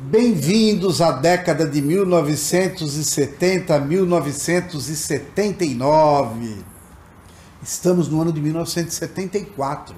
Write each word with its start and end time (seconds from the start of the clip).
Bem-vindos 0.00 1.02
à 1.02 1.10
década 1.10 1.66
de 1.66 1.82
1970 1.82 3.80
1979. 3.80 6.64
Estamos 7.60 8.08
no 8.08 8.22
ano 8.22 8.32
de 8.32 8.40
1974, 8.40 9.96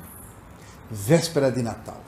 véspera 0.90 1.52
de 1.52 1.60
Natal. 1.60 2.02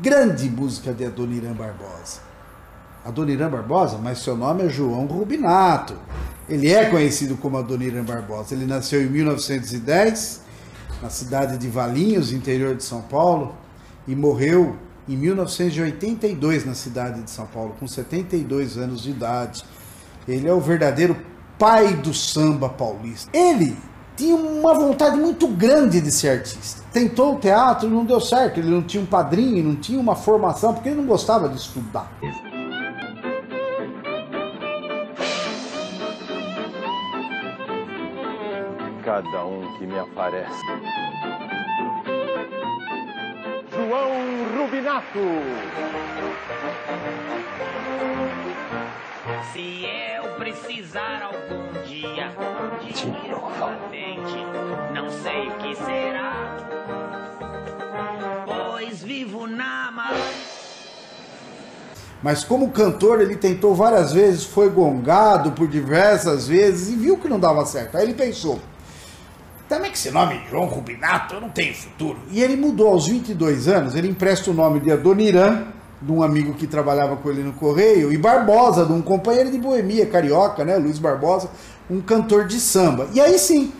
Grande 0.00 0.48
música 0.48 0.92
de 0.92 1.04
Adoniran 1.04 1.54
Barbosa. 1.54 2.31
Adoniran 3.04 3.50
Barbosa, 3.50 3.98
mas 3.98 4.18
seu 4.18 4.36
nome 4.36 4.64
é 4.64 4.68
João 4.68 5.06
Rubinato. 5.06 5.94
Ele 6.48 6.70
é 6.70 6.86
conhecido 6.86 7.36
como 7.36 7.58
Adoniran 7.58 8.04
Barbosa. 8.04 8.54
Ele 8.54 8.66
nasceu 8.66 9.02
em 9.02 9.06
1910, 9.06 10.42
na 11.02 11.10
cidade 11.10 11.58
de 11.58 11.68
Valinhos, 11.68 12.32
interior 12.32 12.76
de 12.76 12.84
São 12.84 13.02
Paulo, 13.02 13.54
e 14.06 14.14
morreu 14.14 14.76
em 15.08 15.16
1982 15.16 16.64
na 16.64 16.74
cidade 16.74 17.22
de 17.22 17.30
São 17.30 17.46
Paulo, 17.46 17.74
com 17.78 17.86
72 17.86 18.76
anos 18.78 19.02
de 19.02 19.10
idade. 19.10 19.64
Ele 20.28 20.48
é 20.48 20.52
o 20.52 20.60
verdadeiro 20.60 21.16
pai 21.58 21.94
do 21.94 22.14
samba 22.14 22.68
paulista. 22.68 23.30
Ele 23.36 23.76
tinha 24.16 24.36
uma 24.36 24.74
vontade 24.74 25.16
muito 25.16 25.48
grande 25.48 26.00
de 26.00 26.12
ser 26.12 26.28
artista. 26.28 26.82
Tentou 26.92 27.34
o 27.34 27.38
teatro, 27.40 27.88
não 27.88 28.04
deu 28.04 28.20
certo. 28.20 28.60
Ele 28.60 28.70
não 28.70 28.82
tinha 28.82 29.02
um 29.02 29.06
padrinho, 29.06 29.64
não 29.64 29.74
tinha 29.74 29.98
uma 29.98 30.14
formação, 30.14 30.72
porque 30.72 30.88
ele 30.88 30.98
não 30.98 31.06
gostava 31.06 31.48
de 31.48 31.56
estudar. 31.56 32.12
Cada 39.12 39.44
um 39.44 39.76
que 39.76 39.86
me 39.86 39.98
aparece. 39.98 40.64
João 43.70 44.10
Rubinato. 44.56 45.18
Se 49.52 49.84
eu 49.84 50.34
precisar 50.36 51.24
algum 51.24 51.84
dia 51.86 52.32
de 52.80 53.28
novamente, 53.28 54.46
não 54.94 55.10
sei 55.10 55.48
o 55.48 55.52
que 55.58 55.76
será, 55.76 56.56
pois 58.46 59.02
vivo 59.02 59.46
na 59.46 59.90
mal. 59.92 60.14
Mas 62.22 62.44
como 62.44 62.70
cantor, 62.70 63.20
ele 63.20 63.36
tentou 63.36 63.74
várias 63.74 64.10
vezes, 64.10 64.44
foi 64.44 64.70
gongado 64.70 65.52
por 65.52 65.68
diversas 65.68 66.48
vezes 66.48 66.94
e 66.94 66.96
viu 66.96 67.18
que 67.18 67.28
não 67.28 67.38
dava 67.38 67.66
certo. 67.66 67.98
Aí 67.98 68.04
ele 68.04 68.14
pensou: 68.14 68.58
também 69.72 69.90
que 69.90 69.96
esse 69.96 70.10
nome 70.10 70.38
João 70.50 70.66
Rubinato, 70.66 71.34
eu 71.34 71.40
não 71.40 71.48
tenho 71.48 71.74
futuro. 71.74 72.18
E 72.30 72.42
ele 72.42 72.56
mudou 72.56 72.88
aos 72.88 73.06
22 73.06 73.68
anos, 73.68 73.94
ele 73.94 74.06
empresta 74.06 74.50
o 74.50 74.54
nome 74.54 74.80
de 74.80 74.92
Adoniran, 74.92 75.62
de 76.02 76.12
um 76.12 76.22
amigo 76.22 76.52
que 76.52 76.66
trabalhava 76.66 77.16
com 77.16 77.30
ele 77.30 77.42
no 77.42 77.54
Correio, 77.54 78.12
e 78.12 78.18
Barbosa, 78.18 78.84
de 78.84 78.92
um 78.92 79.00
companheiro 79.00 79.50
de 79.50 79.56
boemia 79.56 80.04
carioca, 80.04 80.62
né, 80.62 80.76
Luiz 80.76 80.98
Barbosa, 80.98 81.48
um 81.88 82.02
cantor 82.02 82.46
de 82.46 82.60
samba. 82.60 83.08
E 83.14 83.20
aí 83.20 83.38
sim, 83.38 83.72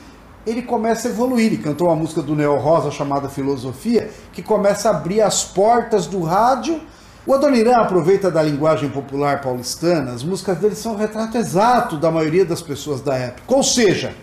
ele 0.47 0.63
começa 0.63 1.09
a 1.09 1.11
evoluir. 1.11 1.47
Ele 1.47 1.59
cantou 1.59 1.89
uma 1.89 1.97
música 1.97 2.23
do 2.23 2.35
Neo 2.35 2.57
Rosa 2.57 2.91
chamada 2.91 3.29
Filosofia, 3.29 4.09
que 4.33 4.41
começa 4.41 4.89
a 4.89 4.93
abrir 4.97 5.21
as 5.21 5.45
portas 5.45 6.07
do 6.07 6.23
rádio. 6.23 6.81
O 7.27 7.35
Adoniran 7.35 7.77
aproveita 7.77 8.31
da 8.31 8.43
linguagem 8.43 8.89
popular 8.89 9.43
paulistana, 9.43 10.13
as 10.13 10.25
músicas 10.25 10.57
dele 10.57 10.75
são 10.75 10.95
um 10.95 10.97
retrato 10.97 11.37
exato 11.37 11.99
da 11.99 12.11
maioria 12.11 12.47
das 12.47 12.63
pessoas 12.63 13.03
da 13.03 13.15
época. 13.15 13.55
Ou 13.55 13.63
seja, 13.63 14.15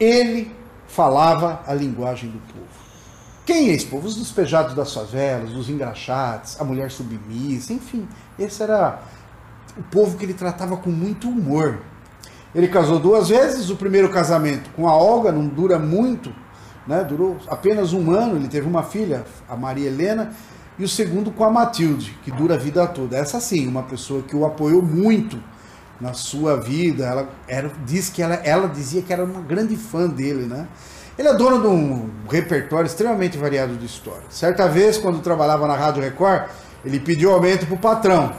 ele 0.00 0.56
falava 0.88 1.60
a 1.66 1.74
linguagem 1.74 2.30
do 2.30 2.38
povo. 2.52 2.66
Quem 3.46 3.70
é 3.70 3.74
esse 3.74 3.86
povo? 3.86 4.06
Os 4.06 4.16
despejados 4.16 4.74
das 4.74 4.92
favelas, 4.92 5.52
os 5.52 5.70
engraxates, 5.70 6.60
a 6.60 6.64
mulher 6.64 6.90
submissa, 6.90 7.72
enfim, 7.72 8.06
esse 8.38 8.62
era 8.62 9.00
o 9.76 9.82
povo 9.84 10.18
que 10.18 10.24
ele 10.24 10.34
tratava 10.34 10.76
com 10.76 10.90
muito 10.90 11.28
humor. 11.28 11.78
Ele 12.54 12.68
casou 12.68 12.98
duas 12.98 13.28
vezes, 13.28 13.70
o 13.70 13.76
primeiro 13.76 14.08
casamento 14.10 14.70
com 14.70 14.88
a 14.88 14.96
Olga 14.96 15.30
não 15.30 15.46
dura 15.46 15.78
muito, 15.78 16.34
né? 16.86 17.04
durou 17.04 17.36
apenas 17.48 17.92
um 17.92 18.10
ano, 18.10 18.36
ele 18.36 18.48
teve 18.48 18.66
uma 18.66 18.82
filha, 18.82 19.24
a 19.48 19.56
Maria 19.56 19.86
Helena, 19.86 20.32
e 20.78 20.84
o 20.84 20.88
segundo 20.88 21.30
com 21.30 21.44
a 21.44 21.50
Matilde, 21.50 22.18
que 22.24 22.30
dura 22.30 22.54
a 22.54 22.58
vida 22.58 22.86
toda. 22.86 23.16
Essa 23.16 23.40
sim, 23.40 23.66
uma 23.66 23.82
pessoa 23.82 24.22
que 24.22 24.34
o 24.34 24.46
apoiou 24.46 24.82
muito 24.82 25.38
na 26.00 26.12
sua 26.12 26.56
vida. 26.56 27.04
Ela 27.04 27.28
era, 27.46 27.70
diz 27.84 28.08
que 28.08 28.22
ela, 28.22 28.34
ela 28.36 28.68
dizia 28.68 29.02
que 29.02 29.12
era 29.12 29.24
uma 29.24 29.40
grande 29.40 29.76
fã 29.76 30.06
dele, 30.06 30.46
né? 30.46 30.66
Ele 31.18 31.28
é 31.28 31.34
dono 31.34 31.60
de 31.60 31.66
um 31.66 32.10
repertório 32.30 32.86
extremamente 32.86 33.36
variado 33.36 33.74
de 33.74 33.84
histórias. 33.84 34.26
Certa 34.30 34.68
vez, 34.68 34.96
quando 34.96 35.20
trabalhava 35.20 35.66
na 35.66 35.74
Rádio 35.74 36.00
Record, 36.00 36.44
ele 36.84 37.00
pediu 37.00 37.32
aumento 37.32 37.66
para 37.66 37.74
o 37.74 37.78
patrão, 37.78 38.32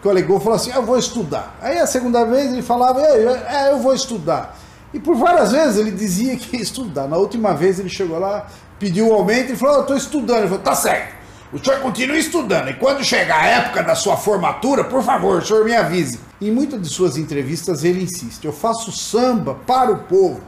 que 0.00 0.08
alegou 0.08 0.40
falou 0.40 0.56
assim: 0.56 0.70
Eu 0.72 0.82
vou 0.82 0.98
estudar. 0.98 1.54
Aí 1.60 1.78
a 1.78 1.86
segunda 1.86 2.24
vez 2.24 2.50
ele 2.50 2.62
falava: 2.62 3.02
É, 3.02 3.70
eu 3.70 3.78
vou 3.78 3.94
estudar. 3.94 4.56
E 4.94 4.98
por 4.98 5.16
várias 5.16 5.52
vezes 5.52 5.76
ele 5.76 5.90
dizia 5.90 6.36
que 6.36 6.56
ia 6.56 6.62
estudar. 6.62 7.06
Na 7.06 7.16
última 7.18 7.52
vez 7.52 7.78
ele 7.78 7.90
chegou 7.90 8.18
lá, 8.18 8.46
pediu 8.78 9.08
o 9.08 9.12
aumento 9.12 9.52
e 9.52 9.56
falou: 9.56 9.76
Eu 9.76 9.80
estou 9.82 9.96
estudando. 9.96 10.38
Ele 10.38 10.48
falou: 10.48 10.62
Tá 10.62 10.74
certo. 10.74 11.23
O 11.54 11.64
senhor 11.64 11.78
continua 11.78 12.18
estudando 12.18 12.68
e 12.68 12.74
quando 12.74 13.04
chegar 13.04 13.40
a 13.40 13.46
época 13.46 13.80
da 13.80 13.94
sua 13.94 14.16
formatura, 14.16 14.82
por 14.82 15.04
favor, 15.04 15.40
o 15.40 15.46
senhor 15.46 15.64
me 15.64 15.72
avise. 15.72 16.18
Em 16.40 16.50
muitas 16.50 16.82
de 16.82 16.88
suas 16.88 17.16
entrevistas 17.16 17.84
ele 17.84 18.02
insiste: 18.02 18.44
eu 18.44 18.52
faço 18.52 18.90
samba 18.90 19.54
para 19.64 19.92
o 19.92 19.98
povo. 19.98 20.40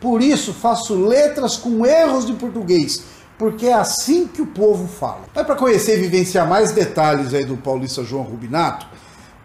Por 0.00 0.22
isso 0.22 0.54
faço 0.54 0.94
letras 0.94 1.58
com 1.58 1.84
erros 1.84 2.24
de 2.24 2.32
português, 2.32 3.04
porque 3.36 3.66
é 3.66 3.74
assim 3.74 4.26
que 4.26 4.40
o 4.40 4.46
povo 4.46 4.88
fala. 4.88 5.24
Mas 5.34 5.44
para 5.44 5.56
conhecer 5.56 5.98
e 5.98 6.00
vivenciar 6.00 6.48
mais 6.48 6.72
detalhes 6.72 7.34
aí 7.34 7.44
do 7.44 7.58
paulista 7.58 8.02
João 8.02 8.22
Rubinato, 8.22 8.86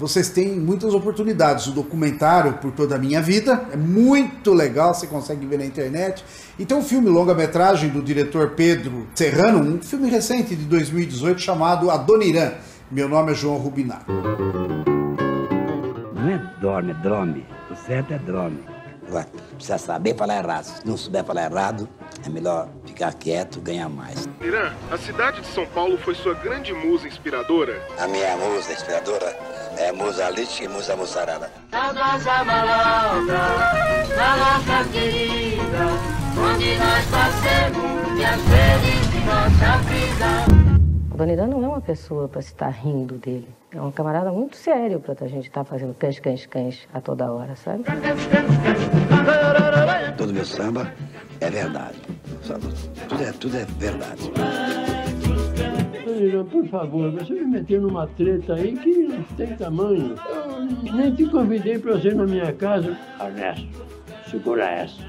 vocês 0.01 0.29
têm 0.29 0.59
muitas 0.59 0.95
oportunidades. 0.95 1.67
O 1.67 1.71
documentário 1.71 2.53
Por 2.53 2.71
Toda 2.71 2.95
a 2.95 2.97
Minha 2.97 3.21
Vida 3.21 3.67
é 3.71 3.77
muito 3.77 4.51
legal, 4.51 4.95
você 4.95 5.05
consegue 5.05 5.45
ver 5.45 5.59
na 5.59 5.65
internet. 5.65 6.25
E 6.57 6.65
tem 6.65 6.75
um 6.75 6.81
filme 6.81 7.07
longa-metragem 7.07 7.89
do 7.89 8.01
diretor 8.01 8.49
Pedro 8.55 9.05
Serrano, 9.13 9.75
um 9.75 9.79
filme 9.79 10.09
recente 10.09 10.55
de 10.55 10.65
2018 10.65 11.39
chamado 11.39 11.91
Adoniran. 11.91 12.53
Meu 12.89 13.07
nome 13.07 13.31
é 13.31 13.35
João 13.35 13.57
Rubinato. 13.57 14.11
Não 16.15 16.29
é 16.29 16.51
dorme, 16.59 16.91
é 16.91 16.95
drome. 16.95 17.45
O 17.69 17.75
certo 17.75 18.11
é 18.11 18.17
drome. 18.17 18.70
Agora, 19.11 19.27
precisa 19.55 19.77
saber 19.77 20.15
falar 20.15 20.37
errado. 20.37 20.63
Se 20.63 20.87
não 20.87 20.95
souber 20.95 21.21
falar 21.25 21.51
errado, 21.51 21.89
é 22.25 22.29
melhor 22.29 22.69
ficar 22.85 23.13
quieto, 23.13 23.59
ganhar 23.59 23.89
mais. 23.89 24.25
Irã, 24.39 24.71
a 24.89 24.97
cidade 24.97 25.41
de 25.41 25.47
São 25.47 25.65
Paulo 25.65 25.97
foi 25.97 26.15
sua 26.15 26.33
grande 26.33 26.73
musa 26.73 27.09
inspiradora? 27.09 27.85
A 27.99 28.07
minha 28.07 28.37
musa 28.37 28.71
inspiradora 28.71 29.37
é 29.77 29.91
Musa 29.91 30.29
Lich 30.29 30.63
e 30.63 30.67
Musa 30.69 30.95
Mussarada. 30.95 31.51
Na 31.73 31.91
nossa 31.91 32.41
malota, 32.45 33.33
na 34.15 34.37
nossa 34.37 34.89
querida, 34.93 35.87
onde 36.39 36.77
nós 36.77 37.05
passemos 37.11 38.15
dias 38.15 38.39
felizes 38.47 39.11
de 39.11 39.19
nossa 39.25 39.77
vida. 39.89 41.11
O 41.13 41.17
Dona 41.17 41.47
não 41.47 41.65
é 41.65 41.67
uma 41.67 41.81
pessoa 41.81 42.29
para 42.29 42.41
se 42.41 42.53
estar 42.53 42.69
rindo 42.69 43.15
dele. 43.15 43.60
É 43.73 43.81
um 43.81 43.89
camarada 43.89 44.31
muito 44.33 44.57
sério 44.57 44.99
para 44.99 45.15
a 45.23 45.27
gente 45.29 45.47
estar 45.47 45.63
fazendo 45.63 45.93
cães, 45.93 46.19
cães, 46.19 46.45
cães 46.45 46.87
a 46.93 46.99
toda 46.99 47.31
hora, 47.31 47.55
sabe? 47.55 47.85
Todo 50.17 50.33
meu 50.33 50.45
samba 50.45 50.91
é 51.39 51.49
verdade. 51.49 51.97
Tudo 53.07 53.23
é, 53.23 53.31
tudo 53.31 53.57
é 53.57 53.65
verdade. 53.79 54.29
Por 56.51 56.67
favor, 56.67 57.11
você 57.11 57.33
me 57.33 57.45
meteu 57.45 57.81
numa 57.81 58.07
treta 58.07 58.55
aí 58.55 58.75
que 58.75 59.07
não 59.07 59.23
tem 59.37 59.55
tamanho. 59.55 60.15
Eu 60.85 60.93
nem 60.93 61.15
te 61.15 61.25
convidei 61.27 61.79
para 61.79 61.93
você 61.93 62.13
na 62.13 62.25
minha 62.25 62.51
casa. 62.51 62.97
Ernesto, 63.21 63.69
segura 64.29 64.69
essa. 64.69 65.01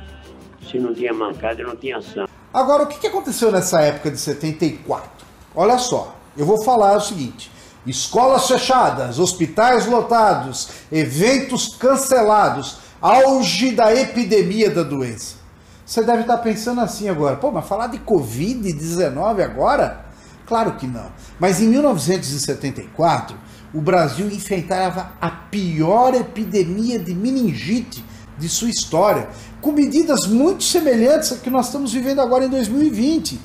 Se 0.71 0.79
não 0.79 0.95
tinha 0.95 1.13
mancada, 1.13 1.65
não 1.65 1.75
tinha 1.75 1.99
ação. 1.99 2.29
Agora, 2.55 2.85
o 2.85 2.87
que 2.87 3.05
aconteceu 3.09 3.51
nessa 3.51 3.81
época 3.81 4.13
de 4.13 4.19
74? 4.19 5.11
Olha 5.53 5.79
só, 5.79 6.17
eu 6.37 6.47
vou 6.47 6.63
falar 6.65 6.97
o 6.97 7.01
seguinte: 7.01 7.51
escolas 7.87 8.47
fechadas, 8.47 9.19
hospitais 9.19 9.87
lotados, 9.87 10.69
eventos 10.91 11.75
cancelados, 11.77 12.79
auge 13.01 13.73
da 13.73 13.95
epidemia 13.95 14.71
da 14.71 14.83
doença. 14.83 15.37
Você 15.85 16.03
deve 16.03 16.23
estar 16.23 16.39
pensando 16.39 16.81
assim 16.81 17.09
agora, 17.09 17.37
pô, 17.37 17.51
mas 17.51 17.67
falar 17.67 17.89
de 17.89 17.99
Covid-19 17.99 19.45
agora? 19.45 20.07
Claro 20.47 20.73
que 20.77 20.87
não. 20.87 21.11
Mas 21.39 21.61
em 21.61 21.69
1974, 21.69 23.37
o 23.75 23.81
Brasil 23.81 24.27
enfrentava 24.29 25.13
a 25.21 25.31
pior 25.31 26.15
epidemia 26.15 26.99
de 26.99 27.15
meningite 27.15 28.05
de 28.39 28.49
sua 28.49 28.69
história, 28.69 29.29
com 29.61 29.73
medidas 29.73 30.27
muito 30.27 30.65
semelhantes 30.65 31.33
a 31.33 31.37
que 31.37 31.51
nós 31.51 31.67
estamos 31.67 31.93
vivendo 31.93 32.21
agora 32.21 32.45
em 32.45 32.49
2020. 32.49 33.41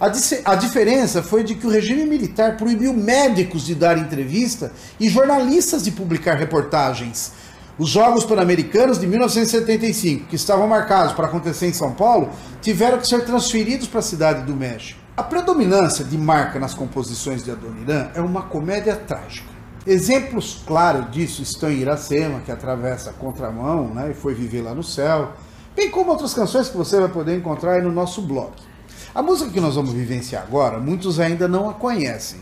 A, 0.00 0.06
a, 0.52 0.54
diferença 0.54 1.22
foi 1.22 1.44
de 1.44 1.54
que 1.54 1.66
o 1.66 1.70
regime 1.70 2.06
militar 2.06 2.56
proibiu 2.56 2.94
médicos 2.94 3.66
de 3.66 3.74
dar 3.74 3.98
entrevista 3.98 4.72
e 4.98 5.10
jornalistas 5.10 5.84
de 5.84 5.90
publicar 5.90 6.36
reportagens. 6.36 7.32
Os 7.78 7.90
Jogos 7.90 8.24
Pan-Americanos 8.24 8.98
de 8.98 9.06
1975, 9.06 10.26
que 10.26 10.36
estavam 10.36 10.66
marcados 10.66 11.12
para 11.12 11.26
acontecer 11.26 11.66
em 11.66 11.74
São 11.74 11.92
Paulo, 11.92 12.30
tiveram 12.62 12.96
que 12.96 13.06
ser 13.06 13.26
transferidos 13.26 13.88
para 13.88 13.98
a 13.98 14.02
cidade 14.02 14.46
do 14.46 14.56
México. 14.56 14.98
A 15.18 15.22
predominância 15.22 16.02
de 16.02 16.16
marca 16.16 16.58
nas 16.58 16.72
composições 16.72 17.44
de 17.44 17.50
Adoniran 17.50 18.08
é 18.14 18.22
uma 18.22 18.40
comédia 18.40 18.96
trágica. 18.96 19.50
Exemplos 19.86 20.62
claros 20.66 21.10
disso 21.10 21.42
estão 21.42 21.70
em 21.70 21.80
Iracema, 21.80 22.40
que 22.40 22.50
atravessa 22.50 23.10
a 23.10 23.12
contramão 23.12 23.92
né, 23.92 24.12
e 24.12 24.14
foi 24.14 24.32
viver 24.32 24.62
lá 24.62 24.74
no 24.74 24.82
céu, 24.82 25.32
bem 25.76 25.90
como 25.90 26.10
outras 26.10 26.32
canções 26.32 26.70
que 26.70 26.76
você 26.76 26.98
vai 26.98 27.10
poder 27.10 27.36
encontrar 27.36 27.82
no 27.82 27.92
nosso 27.92 28.22
blog. 28.22 28.69
A 29.12 29.22
música 29.22 29.50
que 29.50 29.60
nós 29.60 29.74
vamos 29.74 29.92
vivenciar 29.92 30.44
agora, 30.44 30.78
muitos 30.78 31.18
ainda 31.18 31.48
não 31.48 31.68
a 31.68 31.74
conhecem. 31.74 32.40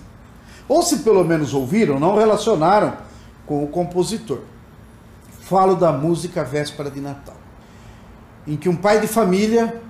Ou 0.69 0.83
se 0.83 0.99
pelo 0.99 1.25
menos 1.25 1.55
ouviram, 1.55 1.99
não 1.99 2.15
relacionaram 2.15 2.95
com 3.47 3.65
o 3.65 3.69
compositor. 3.69 4.41
Falo 5.41 5.75
da 5.75 5.91
música 5.91 6.45
Véspera 6.45 6.91
de 6.91 7.01
Natal, 7.01 7.37
em 8.47 8.55
que 8.55 8.69
um 8.69 8.77
pai 8.77 9.01
de 9.01 9.07
família 9.07 9.81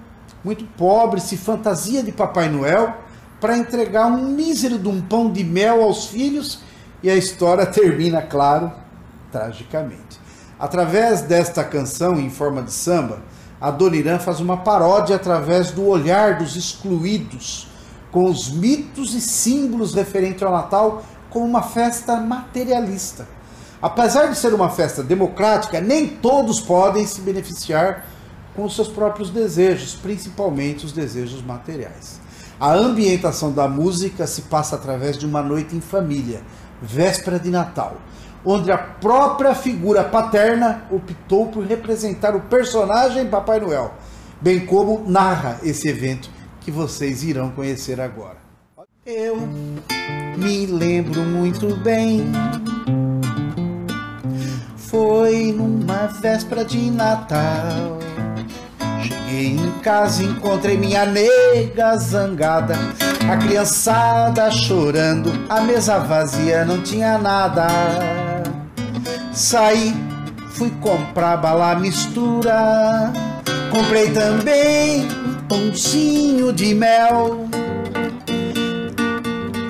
muito 0.45 0.65
pobre 0.77 1.21
se 1.21 1.37
fantasia 1.37 2.01
de 2.01 2.13
Papai 2.13 2.49
Noel 2.49 2.95
para 3.41 3.59
entregar 3.59 4.07
um 4.07 4.29
mísero 4.29 4.79
de 4.79 4.89
um 4.89 5.01
pão 5.01 5.33
de 5.33 5.43
mel 5.43 5.83
aos 5.83 6.07
filhos 6.07 6.61
e 7.03 7.11
a 7.11 7.17
história 7.17 7.67
termina, 7.67 8.23
claro, 8.23 8.71
tragicamente. 9.33 10.21
Através 10.61 11.23
desta 11.23 11.65
canção 11.65 12.21
em 12.21 12.31
forma 12.31 12.63
de 12.63 12.73
samba, 12.73 13.21
a 13.61 13.71
Dona 13.71 14.19
faz 14.19 14.41
uma 14.41 14.59
paródia 14.59 15.17
através 15.17 15.71
do 15.71 15.87
olhar 15.87 16.39
dos 16.39 16.55
excluídos, 16.55 17.67
com 18.13 18.25
os 18.25 18.51
mitos 18.51 19.15
e 19.15 19.21
símbolos 19.21 19.95
referentes 19.95 20.43
ao 20.43 20.53
Natal 20.53 21.03
como 21.29 21.45
uma 21.45 21.63
festa 21.63 22.17
materialista. 22.17 23.27
Apesar 23.83 24.27
de 24.27 24.37
ser 24.37 24.55
uma 24.55 24.71
festa 24.71 25.03
democrática, 25.03 25.81
nem 25.81 26.07
todos 26.09 26.61
podem 26.61 27.07
se 27.07 27.21
beneficiar 27.21 28.07
com 28.55 28.65
os 28.65 28.75
seus 28.75 28.89
próprios 28.89 29.31
desejos, 29.31 29.95
principalmente 29.95 30.85
os 30.85 30.93
desejos 30.93 31.43
materiais. 31.43 32.21
A 32.59 32.73
ambientação 32.73 33.53
da 33.53 33.69
música 33.69 34.27
se 34.27 34.43
passa 34.43 34.75
através 34.75 35.17
de 35.17 35.27
uma 35.27 35.43
noite 35.43 35.77
em 35.77 35.81
família, 35.81 36.43
véspera 36.83 37.39
de 37.39 37.51
Natal, 37.51 37.97
onde 38.45 38.71
a 38.71 38.79
própria 38.79 39.55
figura 39.55 40.05
paterna 40.05 40.83
optou 40.91 41.47
por 41.47 41.65
representar 41.65 42.35
o 42.35 42.41
personagem 42.41 43.27
Papai 43.27 43.61
Noel, 43.61 43.95
bem 44.41 44.65
como 44.65 45.09
narra 45.09 45.59
esse 45.63 45.89
evento 45.89 46.31
que 46.61 46.71
vocês 46.71 47.23
irão 47.23 47.51
conhecer 47.51 48.01
agora. 48.01 48.39
Eu 49.05 49.37
me 50.37 50.67
lembro 50.67 51.23
muito 51.23 51.75
bem 51.77 52.31
foi 54.89 55.53
numa 55.53 56.07
véspera 56.07 56.65
de 56.65 56.91
Natal. 56.91 57.99
Cheguei 59.03 59.57
em 59.57 59.71
casa, 59.83 60.25
encontrei 60.25 60.79
minha 60.79 61.05
nega 61.05 61.97
zangada, 61.99 62.75
a 63.31 63.37
criançada 63.37 64.51
chorando, 64.51 65.31
a 65.49 65.61
mesa 65.61 65.99
vazia, 65.99 66.65
não 66.65 66.83
tinha 66.83 67.19
nada. 67.19 68.28
Saí, 69.33 69.95
fui 70.51 70.71
comprar 70.81 71.37
bala 71.37 71.75
mistura, 71.77 73.13
comprei 73.71 74.11
também 74.11 75.07
um 75.27 75.35
pãozinho 75.49 76.53
de 76.53 76.75
mel. 76.75 77.49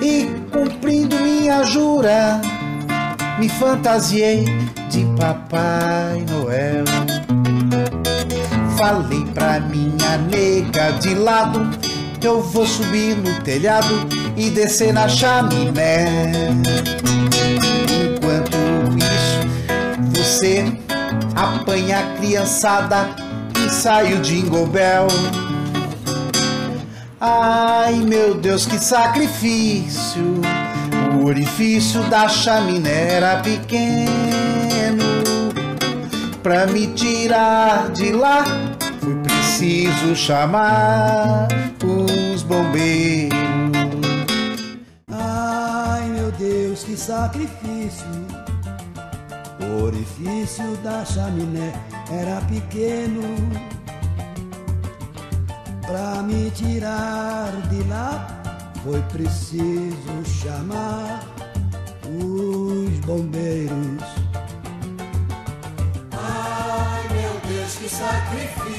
E 0.01 0.27
cumprindo 0.51 1.15
minha 1.17 1.63
jura, 1.63 2.41
me 3.37 3.47
fantasiei 3.47 4.45
de 4.89 5.05
Papai 5.17 6.25
Noel. 6.29 6.85
Falei 8.77 9.25
pra 9.33 9.59
minha 9.59 10.17
nega 10.17 10.91
de 10.99 11.13
lado 11.13 11.69
eu 12.25 12.41
vou 12.41 12.65
subir 12.65 13.15
no 13.15 13.41
telhado 13.41 14.07
e 14.35 14.49
descer 14.49 14.93
na 14.93 15.07
chaminé. 15.07 16.49
Você 20.39 20.63
apanha 21.35 21.99
a 21.99 22.17
criançada 22.17 23.09
e 23.65 23.69
sai 23.69 24.13
o 24.13 24.21
Jingle 24.21 24.67
Bell. 24.67 25.07
Ai 27.19 27.95
meu 27.95 28.35
Deus, 28.35 28.65
que 28.65 28.79
sacrifício! 28.79 30.39
O 31.13 31.25
orifício 31.25 32.01
da 32.03 32.29
chaminé 32.29 33.15
era 33.15 33.41
pequeno. 33.41 35.03
Pra 36.41 36.65
me 36.67 36.87
tirar 36.87 37.89
de 37.89 38.13
lá, 38.13 38.45
foi 39.01 39.15
preciso 39.15 40.15
chamar 40.15 41.49
os 41.83 42.43
bombeiros. 42.43 43.37
Ai 45.11 46.07
meu 46.07 46.31
Deus, 46.31 46.85
que 46.85 46.95
sacrifício! 46.95 48.48
O 49.61 49.83
orifício 49.83 50.75
da 50.77 51.03
chaminé 51.03 51.73
era 52.11 52.41
pequeno. 52.41 53.21
Pra 55.85 56.21
me 56.23 56.49
tirar 56.51 57.51
de 57.69 57.83
lá, 57.89 58.27
foi 58.83 59.01
preciso 59.03 60.25
chamar 60.25 61.23
os 62.05 62.99
bombeiros. 63.05 64.03
Ai 66.11 67.03
meu 67.11 67.33
Deus, 67.49 67.75
que 67.75 67.89
sacrifício! 67.89 68.78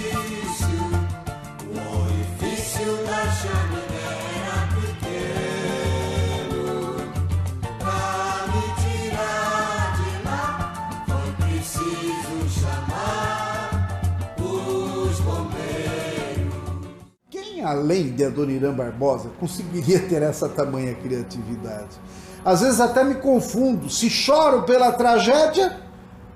Além 17.62 18.12
de 18.12 18.24
Adoniran 18.24 18.74
Barbosa, 18.74 19.30
conseguiria 19.38 20.00
ter 20.08 20.22
essa 20.22 20.48
tamanha 20.48 20.94
criatividade? 20.94 22.00
Às 22.44 22.62
vezes 22.62 22.80
até 22.80 23.04
me 23.04 23.16
confundo 23.16 23.90
se 23.90 24.08
choro 24.08 24.62
pela 24.62 24.92
tragédia 24.92 25.78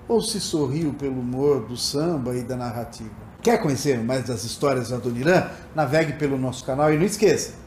ou 0.07 0.21
se 0.21 0.39
sorrio 0.39 0.93
pelo 0.93 1.21
humor 1.21 1.61
do 1.67 1.77
samba 1.77 2.35
e 2.35 2.43
da 2.43 2.57
narrativa. 2.57 3.25
Quer 3.43 3.59
conhecer 3.61 3.99
mais 4.03 4.25
das 4.25 4.45
histórias 4.45 4.91
da 4.91 4.97
Adoniran? 4.97 5.49
Navegue 5.75 6.15
pelo 6.15 6.39
nosso 6.39 6.65
canal 6.65 6.93
e 6.93 6.97
não 6.97 7.05
esqueça 7.05 7.64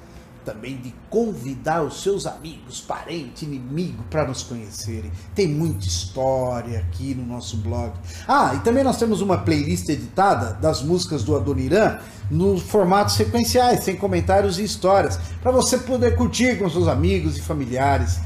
também 0.47 0.77
de 0.77 0.95
convidar 1.09 1.83
os 1.83 2.01
seus 2.01 2.25
amigos, 2.25 2.79
parentes, 2.79 3.41
inimigos 3.41 4.05
para 4.09 4.25
nos 4.25 4.43
conhecerem. 4.43 5.11
Tem 5.35 5.45
muita 5.45 5.85
história 5.85 6.79
aqui 6.79 7.13
no 7.13 7.25
nosso 7.25 7.57
blog. 7.57 7.91
Ah, 8.25 8.53
e 8.55 8.59
também 8.61 8.81
nós 8.81 8.97
temos 8.97 9.19
uma 9.19 9.39
playlist 9.39 9.89
editada 9.89 10.53
das 10.53 10.81
músicas 10.81 11.21
do 11.21 11.35
Adoniran 11.35 11.99
no 12.31 12.57
formato 12.57 13.11
sequenciais, 13.11 13.83
sem 13.83 13.97
comentários 13.97 14.57
e 14.57 14.63
histórias, 14.63 15.19
para 15.41 15.51
você 15.51 15.77
poder 15.77 16.15
curtir 16.15 16.57
com 16.57 16.69
seus 16.69 16.87
amigos 16.87 17.37
e 17.37 17.41
familiares. 17.41 18.17